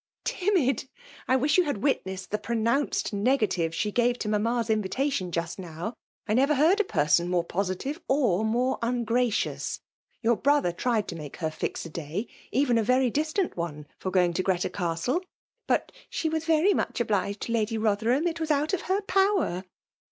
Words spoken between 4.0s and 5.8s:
to mamma's invitation, just